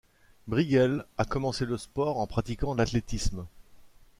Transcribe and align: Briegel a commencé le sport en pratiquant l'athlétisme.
Briegel 0.47 1.05
a 1.19 1.25
commencé 1.25 1.63
le 1.63 1.77
sport 1.77 2.17
en 2.17 2.25
pratiquant 2.25 2.73
l'athlétisme. 2.73 3.45